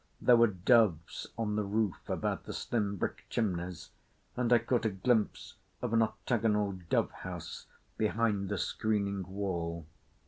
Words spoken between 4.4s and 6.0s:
I caught a glimpse of